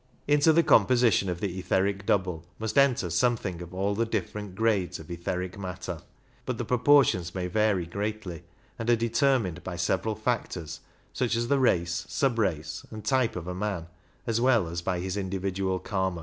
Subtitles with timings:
[0.27, 4.97] Into the composition of the etheric double must enter something of all the different grades
[4.97, 6.01] of etheric matter;
[6.43, 8.41] but the proportions may vary greatly,
[8.79, 10.79] and are determined by several factors,
[11.13, 13.85] such as the race, sub race, and type of a man,
[14.25, 16.19] as well as by his individual Karma.